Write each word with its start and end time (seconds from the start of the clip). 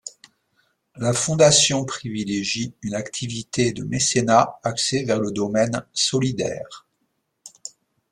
La 0.95 1.13
Fondation 1.13 1.85
privilégie 1.85 2.73
une 2.81 2.95
activité 2.95 3.71
de 3.71 3.83
mécénat 3.83 4.59
axée 4.63 5.03
vers 5.03 5.19
le 5.19 5.29
domaine 5.31 5.85
solidaire. 5.93 6.87